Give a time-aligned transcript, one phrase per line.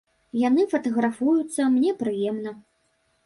[0.43, 2.55] Яны фатаграфуюцца, мне прыемна.